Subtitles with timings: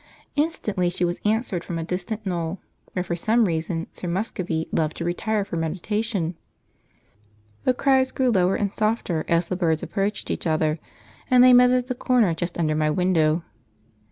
[0.35, 2.59] Instantly she was answered from a distant knoll,
[2.93, 6.33] where for some reason Sir Muscovy loved to retire for meditation.
[7.65, 10.79] The cries grew lower and softer as the birds approached each other,
[11.29, 13.43] and they met at the corner just under my window.